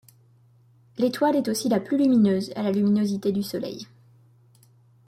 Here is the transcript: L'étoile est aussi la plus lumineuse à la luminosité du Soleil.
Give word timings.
L'étoile 0.97 1.35
est 1.35 1.47
aussi 1.47 1.69
la 1.69 1.79
plus 1.79 1.95
lumineuse 1.95 2.51
à 2.55 2.63
la 2.63 2.71
luminosité 2.71 3.31
du 3.31 3.43
Soleil. 3.43 3.85